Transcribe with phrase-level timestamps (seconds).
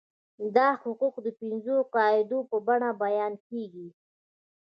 [0.55, 3.87] دا حقوق د پنځو قاعدو په بڼه بیان کیږي.